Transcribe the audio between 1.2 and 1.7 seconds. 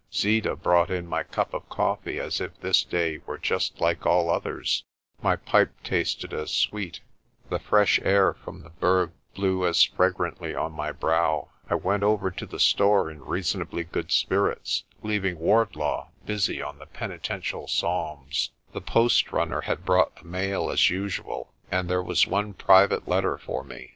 cup of